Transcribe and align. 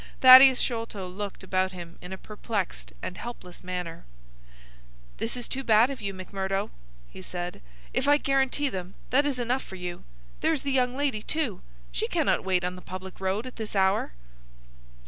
Thaddeus 0.21 0.59
Sholto 0.59 1.07
looked 1.07 1.43
about 1.43 1.73
him 1.73 1.99
in 2.01 2.11
a 2.11 2.17
perplexed 2.17 2.91
and 3.03 3.19
helpless 3.19 3.63
manner. 3.63 4.03
"This 5.17 5.37
is 5.37 5.47
too 5.47 5.63
bad 5.63 5.91
of 5.91 6.01
you, 6.01 6.11
McMurdo!" 6.11 6.71
he 7.11 7.21
said. 7.21 7.61
"If 7.93 8.07
I 8.07 8.17
guarantee 8.17 8.69
them, 8.69 8.95
that 9.11 9.27
is 9.27 9.37
enough 9.37 9.61
for 9.63 9.75
you. 9.75 10.03
There 10.39 10.53
is 10.53 10.63
the 10.63 10.71
young 10.71 10.97
lady, 10.97 11.21
too. 11.21 11.61
She 11.91 12.07
cannot 12.07 12.43
wait 12.43 12.63
on 12.63 12.75
the 12.75 12.81
public 12.81 13.19
road 13.19 13.45
at 13.45 13.57
this 13.57 13.75
hour." 13.75 14.13